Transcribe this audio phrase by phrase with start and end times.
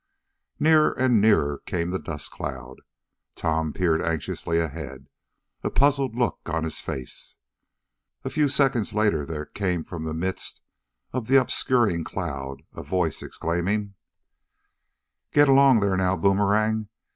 [0.59, 2.81] Nearer and nearer came the dust cloud.
[3.35, 5.05] Tom peered anxiously ahead,
[5.63, 7.35] a puzzled look on his face.
[8.25, 10.63] A few seconds later there came from the midst
[11.13, 13.93] of the obscuring cloud a voice, exclaiming:
[15.35, 16.89] "G'lang there now, Boomerang!